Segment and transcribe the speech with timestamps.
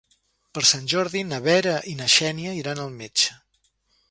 [0.57, 3.41] Per Sant Jordi na Vera i na Xènia iran al metge.